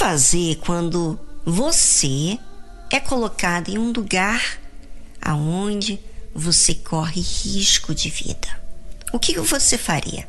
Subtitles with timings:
[0.00, 2.38] fazer quando você
[2.88, 4.58] é colocado em um lugar
[5.20, 6.00] aonde
[6.34, 8.48] você corre risco de vida?
[9.12, 10.26] O que você faria?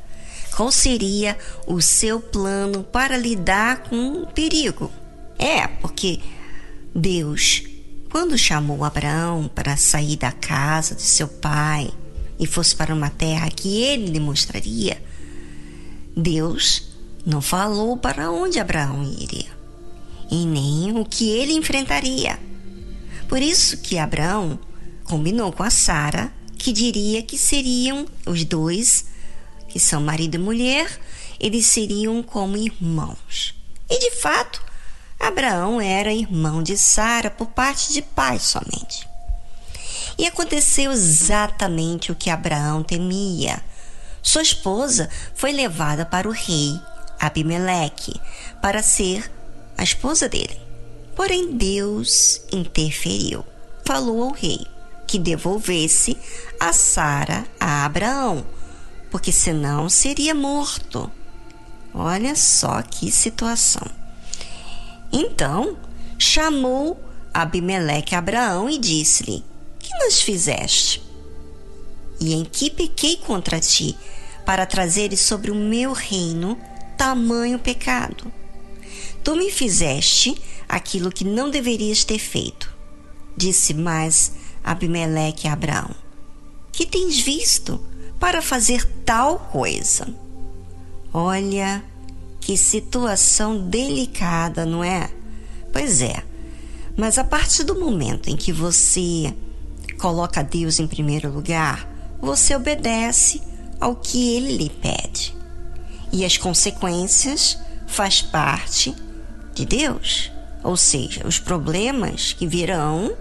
[0.57, 4.91] Qual seria o seu plano para lidar com o perigo?
[5.39, 6.19] É, porque
[6.93, 7.63] Deus,
[8.11, 11.89] quando chamou Abraão para sair da casa de seu pai
[12.37, 15.01] e fosse para uma terra que ele lhe mostraria,
[16.13, 16.89] Deus
[17.25, 19.60] não falou para onde Abraão iria
[20.31, 22.39] e nem o que ele enfrentaria.
[23.27, 24.57] Por isso que Abraão
[25.03, 29.05] combinou com a Sara que diria que seriam os dois,
[29.67, 30.87] que são marido e mulher,
[31.39, 33.55] eles seriam como irmãos.
[33.89, 34.61] E de fato,
[35.19, 39.09] Abraão era irmão de Sara por parte de pai somente.
[40.17, 43.59] E aconteceu exatamente o que Abraão temia.
[44.21, 46.79] Sua esposa foi levada para o rei
[47.19, 48.13] Abimeleque
[48.61, 49.31] para ser
[49.77, 50.59] a esposa dele.
[51.15, 53.45] Porém, Deus interferiu.
[53.85, 54.65] Falou ao rei
[55.07, 56.17] que devolvesse
[56.59, 58.45] a Sara a Abraão,
[59.09, 61.11] porque senão seria morto.
[61.93, 63.85] Olha só que situação.
[65.11, 65.77] Então
[66.17, 66.97] chamou
[67.33, 69.43] Abimeleque a Abraão e disse-lhe:
[69.79, 71.03] Que nos fizeste?
[72.19, 73.97] E em que pequei contra ti,
[74.45, 76.57] para trazeres sobre o meu reino
[76.97, 78.31] tamanho pecado?
[79.23, 80.35] Tu me fizeste
[80.67, 82.73] aquilo que não deverias ter feito.
[83.35, 84.33] Disse mais
[84.63, 85.91] Abimeleque a Abraão:
[86.71, 87.79] Que tens visto
[88.19, 90.07] para fazer tal coisa?
[91.13, 91.83] Olha
[92.39, 95.09] que situação delicada, não é?
[95.71, 96.23] Pois é.
[96.97, 99.33] Mas a partir do momento em que você
[99.99, 101.87] coloca Deus em primeiro lugar,
[102.19, 103.41] você obedece
[103.79, 105.35] ao que ele lhe pede.
[106.11, 108.95] E as consequências faz parte
[109.53, 110.31] de Deus.
[110.63, 113.15] Ou seja, os problemas que virão,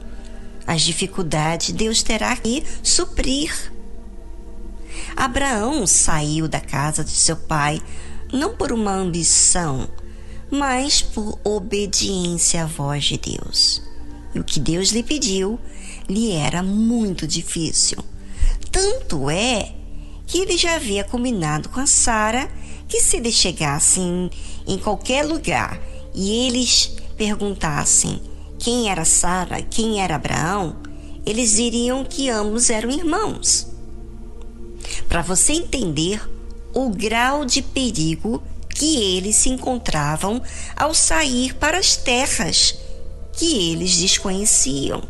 [0.66, 3.52] as dificuldades, Deus terá que suprir.
[5.16, 7.82] Abraão saiu da casa de seu pai
[8.32, 9.88] não por uma ambição,
[10.50, 13.82] mas por obediência à voz de Deus.
[14.34, 15.58] E o que Deus lhe pediu
[16.08, 17.98] lhe era muito difícil.
[18.70, 19.72] Tanto é
[20.26, 22.48] que ele já havia combinado com a Sara
[22.88, 24.30] que se eles chegassem
[24.66, 25.80] em qualquer lugar
[26.14, 28.20] e eles perguntassem
[28.58, 30.76] quem era Sara, quem era Abraão,
[31.24, 33.66] eles diriam que ambos eram irmãos.
[35.08, 36.22] Para você entender
[36.74, 38.42] o grau de perigo
[38.74, 40.42] que eles se encontravam
[40.76, 42.74] ao sair para as terras
[43.32, 45.02] que eles desconheciam.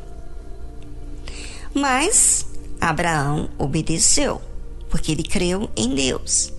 [1.75, 2.47] Mas
[2.81, 4.41] Abraão obedeceu,
[4.88, 6.53] porque ele creu em Deus.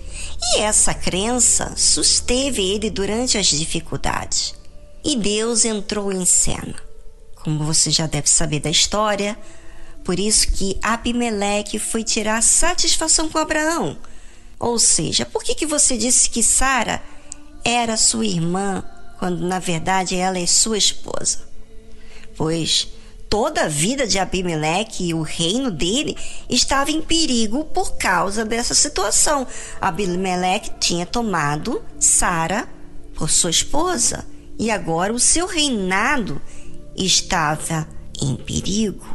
[0.44, 4.56] E essa crença susteve ele durante as dificuldades.
[5.04, 6.76] E Deus entrou em cena.
[7.36, 9.38] Como você já deve saber da história,
[10.04, 13.98] por isso que Abimeleque foi tirar satisfação com Abraão.
[14.60, 17.02] Ou seja, por que, que você disse que Sara
[17.64, 18.84] era sua irmã
[19.18, 21.48] quando na verdade ela é sua esposa?
[22.36, 22.88] Pois
[23.32, 26.18] toda a vida de Abimeleque e o reino dele
[26.50, 29.48] estava em perigo por causa dessa situação.
[29.80, 32.68] Abimeleque tinha tomado Sara
[33.16, 34.28] por sua esposa
[34.60, 36.42] e agora o seu reinado
[36.94, 37.88] estava
[38.22, 39.08] em perigo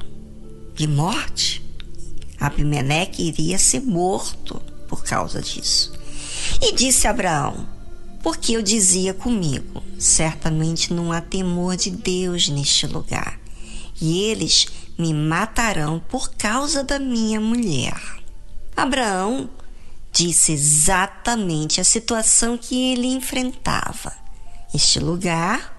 [0.75, 1.63] de morte.
[2.41, 5.93] Abimeleque iria ser morto por causa disso.
[6.63, 7.69] E disse Abraão:
[8.23, 13.45] Porque eu dizia comigo, certamente não há temor de Deus neste lugar
[14.01, 14.67] e eles
[14.99, 18.01] me matarão por causa da minha mulher.
[18.77, 19.49] Abraão
[20.13, 24.13] disse exatamente a situação que ele enfrentava.
[24.75, 25.75] Este lugar,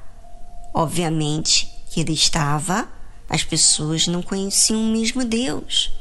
[0.74, 2.88] obviamente, que ele estava,
[3.30, 5.92] as pessoas não conheciam o mesmo Deus,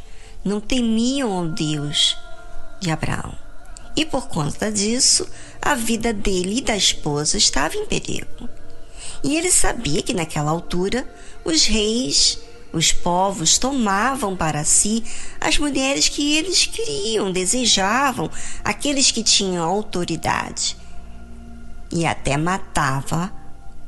[0.45, 2.17] não temiam o Deus
[2.81, 3.35] de Abraão.
[3.97, 5.27] E por conta disso,
[5.61, 8.49] a vida dele e da esposa estava em perigo.
[9.23, 11.07] E ele sabia que naquela altura
[11.45, 12.39] os reis,
[12.73, 15.03] os povos tomavam para si
[15.41, 18.31] as mulheres que eles queriam, desejavam,
[18.65, 20.77] aqueles que tinham autoridade.
[21.91, 23.33] E até matava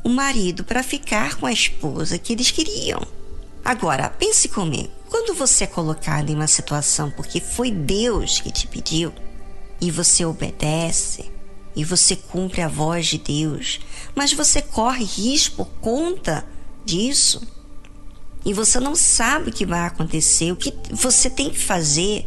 [0.04, 3.00] o marido para ficar com a esposa que eles queriam.
[3.64, 8.66] Agora, pense comigo: quando você é colocado em uma situação porque foi Deus que te
[8.66, 9.12] pediu
[9.80, 11.30] e você obedece
[11.78, 13.78] e você cumpre a voz de Deus,
[14.12, 16.44] mas você corre risco por conta
[16.84, 17.40] disso
[18.44, 22.26] e você não sabe o que vai acontecer, o que você tem que fazer.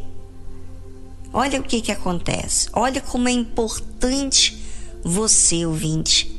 [1.34, 2.70] Olha o que, que acontece.
[2.72, 4.58] Olha como é importante
[5.04, 6.34] você, ouvinte,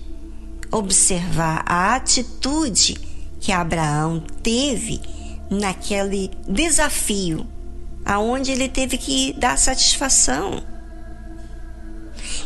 [0.70, 2.96] observar a atitude
[3.38, 5.02] que Abraão teve
[5.50, 7.46] naquele desafio,
[8.06, 10.71] aonde ele teve que dar satisfação.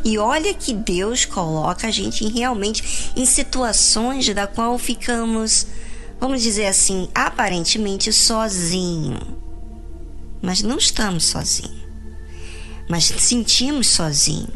[0.06, 5.67] E olha que Deus coloca a gente realmente em situações da qual ficamos,
[6.20, 9.19] vamos dizer assim, aparentemente sozinho.
[10.41, 11.85] Mas não estamos sozinhos.
[12.88, 14.49] Mas sentimos sozinho,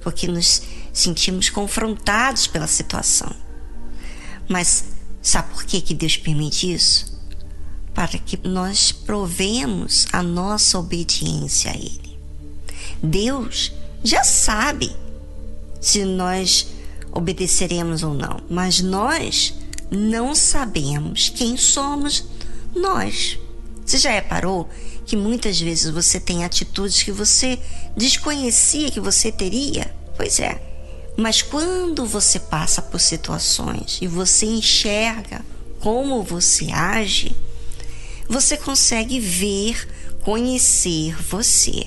[0.00, 0.62] porque nos
[0.94, 3.36] sentimos confrontados pela situação.
[4.48, 4.82] Mas
[5.20, 7.20] sabe por que, que Deus permite isso?
[7.92, 12.18] Para que nós provemos a nossa obediência a Ele.
[13.02, 13.70] Deus
[14.06, 14.94] já sabe
[15.80, 16.68] se nós
[17.12, 19.54] obedeceremos ou não, mas nós
[19.90, 22.24] não sabemos quem somos
[22.74, 23.38] nós.
[23.84, 24.68] Você já reparou
[25.04, 27.58] que muitas vezes você tem atitudes que você
[27.96, 29.94] desconhecia que você teria?
[30.16, 30.60] Pois é.
[31.16, 35.44] Mas quando você passa por situações e você enxerga
[35.80, 37.34] como você age,
[38.28, 39.88] você consegue ver,
[40.22, 41.86] conhecer você.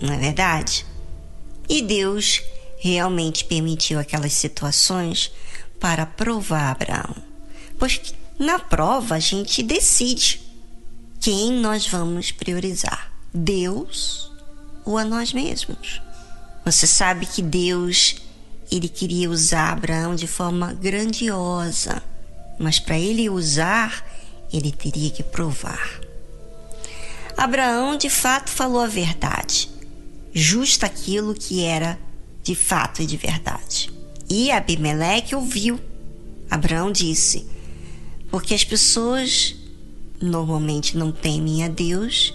[0.00, 0.86] Não é verdade?
[1.68, 2.42] E Deus
[2.78, 5.30] realmente permitiu aquelas situações
[5.78, 7.14] para provar Abraão.
[7.78, 8.00] Pois
[8.38, 10.40] na prova a gente decide
[11.20, 14.30] quem nós vamos priorizar: Deus
[14.84, 16.00] ou a nós mesmos.
[16.64, 18.16] Você sabe que Deus
[18.70, 22.02] ele queria usar Abraão de forma grandiosa,
[22.58, 24.04] mas para ele usar,
[24.52, 26.00] ele teria que provar.
[27.36, 29.77] Abraão de fato falou a verdade
[30.32, 31.98] justo aquilo que era
[32.42, 33.90] de fato e de verdade.
[34.28, 35.80] E Abimeleque ouviu.
[36.50, 37.46] Abraão disse:
[38.30, 39.54] Porque as pessoas
[40.20, 42.34] normalmente não temem a Deus,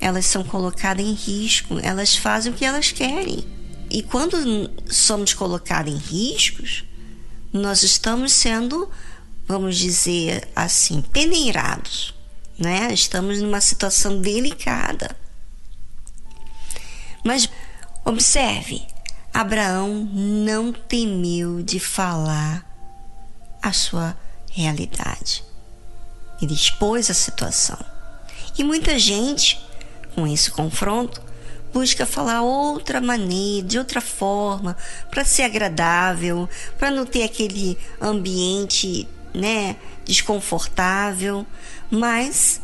[0.00, 3.44] elas são colocadas em risco, elas fazem o que elas querem.
[3.90, 4.36] E quando
[4.88, 6.84] somos colocados em riscos,
[7.52, 8.88] nós estamos sendo,
[9.46, 12.14] vamos dizer assim, peneirados,
[12.58, 12.92] né?
[12.92, 15.16] Estamos numa situação delicada.
[17.26, 17.48] Mas
[18.04, 18.86] observe,
[19.34, 22.64] Abraão não temeu de falar
[23.60, 24.16] a sua
[24.52, 25.42] realidade.
[26.40, 27.78] Ele expôs a situação.
[28.56, 29.60] E muita gente,
[30.14, 31.20] com esse confronto,
[31.74, 34.76] busca falar outra maneira, de outra forma,
[35.10, 39.74] para ser agradável, para não ter aquele ambiente, né,
[40.04, 41.44] desconfortável,
[41.90, 42.60] mas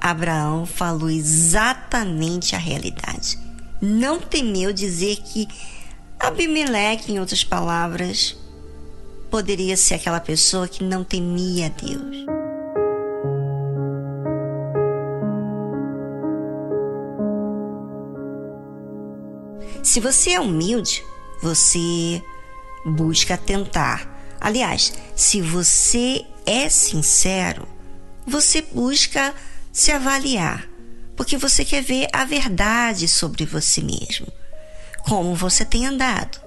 [0.00, 3.47] Abraão falou exatamente a realidade
[3.80, 5.48] não temeu dizer que
[6.18, 8.36] Abimeleque, em outras palavras,
[9.30, 12.26] poderia ser aquela pessoa que não temia a Deus.
[19.82, 21.04] Se você é humilde,
[21.40, 22.20] você
[22.84, 24.16] busca tentar.
[24.40, 27.66] Aliás, se você é sincero,
[28.26, 29.32] você busca
[29.72, 30.68] se avaliar
[31.18, 34.28] porque você quer ver a verdade sobre você mesmo,
[35.02, 36.40] como você tem andado.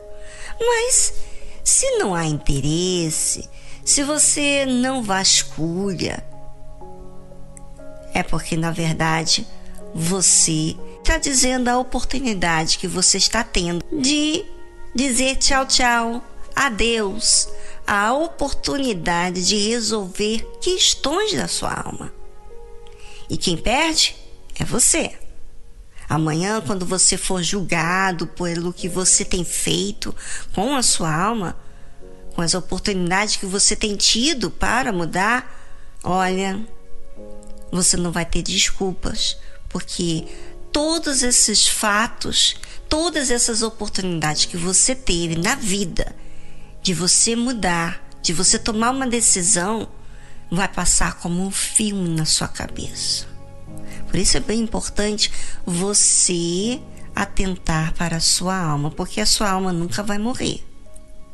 [0.58, 1.14] Mas
[1.62, 3.50] se não há interesse,
[3.84, 6.26] se você não vasculha,
[8.14, 9.46] é porque na verdade
[9.94, 14.46] você está dizendo a oportunidade que você está tendo de
[14.96, 16.24] dizer tchau, tchau,
[16.56, 17.50] adeus,
[17.86, 22.14] a oportunidade de resolver questões da sua alma.
[23.30, 24.21] E quem perde
[24.62, 25.12] é você.
[26.08, 30.16] Amanhã, quando você for julgado pelo que você tem feito
[30.54, 31.58] com a sua alma,
[32.36, 36.64] com as oportunidades que você tem tido para mudar, olha,
[37.72, 39.38] você não vai ter desculpas,
[39.68, 40.28] porque
[40.72, 42.56] todos esses fatos,
[42.88, 46.16] todas essas oportunidades que você teve na vida
[46.84, 49.90] de você mudar, de você tomar uma decisão,
[50.52, 53.31] vai passar como um filme na sua cabeça.
[54.08, 55.32] Por isso é bem importante
[55.66, 56.82] você
[57.16, 60.66] atentar para a sua alma, porque a sua alma nunca vai morrer,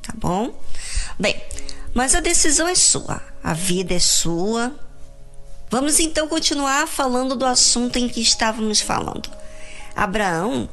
[0.01, 0.53] tá bom?
[1.19, 1.41] Bem,
[1.93, 4.75] mas a decisão é sua, a vida é sua.
[5.69, 9.29] Vamos então continuar falando do assunto em que estávamos falando.
[9.95, 10.69] Abraão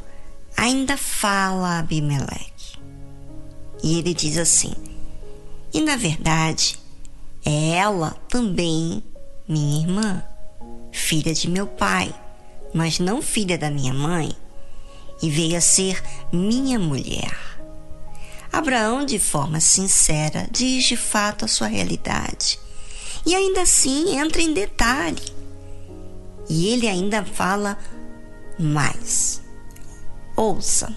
[0.56, 2.78] ainda fala a Abimeleque.
[3.83, 4.75] E ele diz assim:
[5.73, 6.78] E na verdade,
[7.44, 9.02] é ela também
[9.49, 10.23] minha irmã
[10.94, 12.14] filha de meu pai,
[12.72, 14.32] mas não filha da minha mãe,
[15.20, 16.00] e veio a ser
[16.32, 17.36] minha mulher.
[18.52, 22.60] Abraão, de forma sincera, diz de fato a sua realidade.
[23.26, 25.22] E ainda assim entra em detalhe.
[26.48, 27.76] E ele ainda fala
[28.56, 29.42] mais.
[30.36, 30.94] Ouça.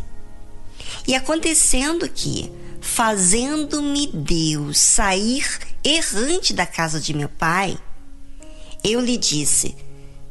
[1.08, 5.48] E acontecendo que, fazendo-me Deus sair
[5.84, 7.77] errante da casa de meu pai,
[8.84, 9.75] eu lhe disse: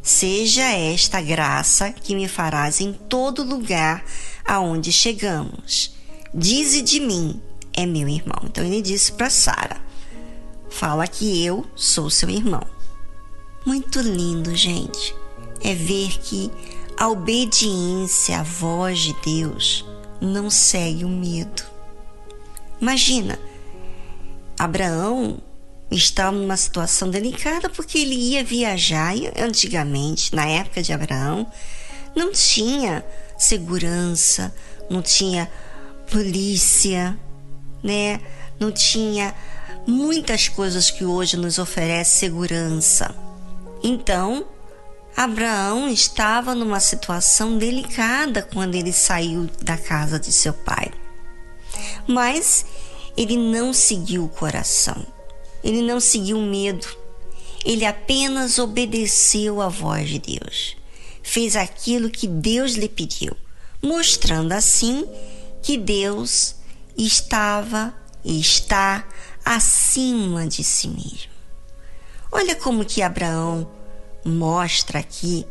[0.07, 4.05] Seja esta graça que me farás em todo lugar
[4.45, 5.97] aonde chegamos.
[6.33, 8.39] Dize de mim, é meu irmão.
[8.45, 9.79] Então ele disse para Sara:
[10.71, 12.65] Fala que eu sou seu irmão.
[13.67, 15.13] Muito lindo, gente,
[15.61, 16.53] é ver que
[16.97, 19.85] a obediência à voz de Deus
[20.21, 21.65] não segue o medo.
[22.81, 23.41] Imagina,
[24.57, 25.43] Abraão
[25.91, 31.47] estava numa situação delicada porque ele ia viajar e antigamente, na época de Abraão,
[32.15, 33.05] não tinha
[33.39, 34.55] segurança,
[34.91, 35.51] não tinha
[36.11, 37.19] polícia,
[37.83, 38.21] né?
[38.59, 39.35] Não tinha
[39.87, 43.15] muitas coisas que hoje nos oferece segurança.
[43.83, 44.47] Então,
[45.17, 50.91] Abraão estava numa situação delicada quando ele saiu da casa de seu pai.
[52.07, 52.67] Mas
[53.17, 55.07] ele não seguiu o coração,
[55.67, 56.87] ele não seguiu medo,
[57.65, 60.77] ele apenas obedeceu à voz de Deus.
[61.25, 63.37] Fez aquilo que Deus lhe pediu,
[63.83, 65.05] mostrando assim
[65.61, 66.55] que Deus
[66.97, 67.93] estava
[68.25, 69.09] e está
[69.45, 71.33] acima de si mesmo.
[72.31, 73.69] Olha como que Abraão
[74.25, 75.45] mostra aqui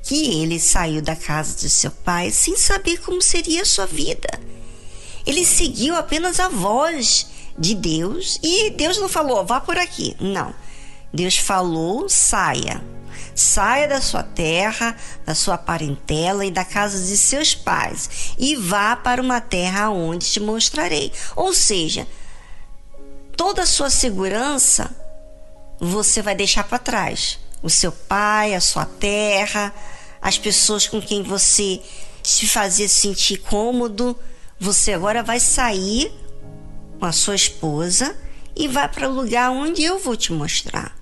[0.00, 4.28] que ele saiu da casa de seu pai sem saber como seria a sua vida.
[5.26, 7.26] Ele seguiu apenas a voz
[7.58, 10.16] de Deus e Deus não falou, vá por aqui.
[10.20, 10.54] Não.
[11.12, 12.82] Deus falou, saia.
[13.34, 18.96] Saia da sua terra, da sua parentela e da casa de seus pais e vá
[18.96, 21.12] para uma terra onde te mostrarei.
[21.36, 22.06] Ou seja,
[23.36, 24.94] toda a sua segurança
[25.80, 29.72] você vai deixar para trás o seu pai, a sua terra,
[30.20, 31.80] as pessoas com quem você
[32.22, 34.18] se fazia sentir cômodo.
[34.58, 36.12] Você agora vai sair
[37.00, 38.14] com a sua esposa
[38.54, 40.94] e vai para o lugar onde eu vou te mostrar.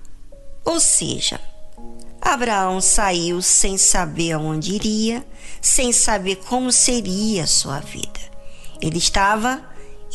[0.63, 1.39] Ou seja,
[2.21, 5.25] Abraão saiu sem saber aonde iria,
[5.61, 8.19] sem saber como seria a sua vida.
[8.81, 9.63] Ele estava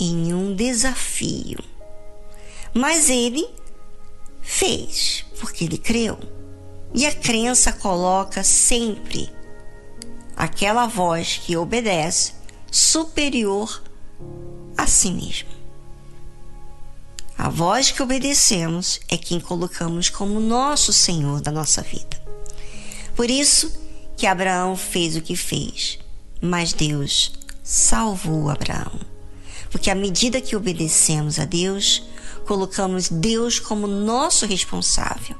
[0.00, 1.58] em um desafio.
[2.72, 3.46] Mas ele
[4.40, 6.18] fez, porque ele creu.
[6.94, 9.28] E a crença coloca sempre
[10.36, 12.32] aquela voz que obedece
[12.70, 13.82] superior
[14.76, 15.53] a si mesmo.
[17.36, 22.22] A voz que obedecemos é quem colocamos como nosso Senhor da nossa vida.
[23.16, 23.72] Por isso
[24.16, 25.98] que Abraão fez o que fez,
[26.40, 29.00] mas Deus salvou Abraão.
[29.70, 32.02] Porque à medida que obedecemos a Deus,
[32.46, 35.36] colocamos Deus como nosso responsável.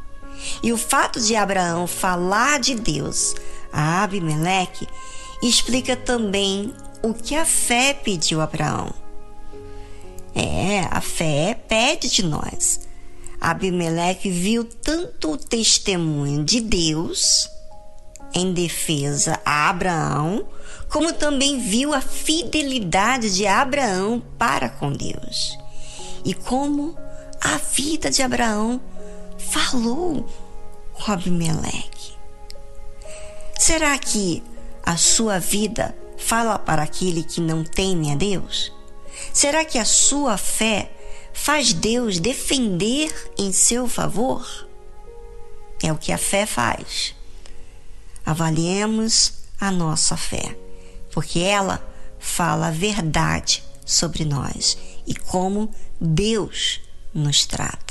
[0.63, 3.35] E o fato de Abraão falar de Deus
[3.73, 4.89] a Abimeleque
[5.43, 6.73] explica também
[7.03, 9.04] o que a fé pediu a Abraão.
[10.35, 12.81] É, a fé pede de nós.
[13.41, 17.49] Abimeleque viu tanto o testemunho de Deus
[18.35, 20.47] em defesa a Abraão,
[20.89, 25.59] como também viu a fidelidade de Abraão para com Deus.
[26.25, 26.97] E como
[27.41, 28.81] a vida de Abraão
[29.39, 30.27] falou
[30.95, 32.15] com Abimeleque.
[33.59, 34.43] Será que
[34.83, 38.73] a sua vida fala para aquele que não teme a Deus?
[39.33, 40.91] Será que a sua fé
[41.33, 44.47] faz Deus defender em seu favor?
[45.83, 47.15] É o que a fé faz.
[48.25, 50.57] Avaliemos a nossa fé,
[51.13, 51.87] porque ela
[52.19, 56.81] fala a verdade sobre nós e como Deus
[57.13, 57.84] nos trata.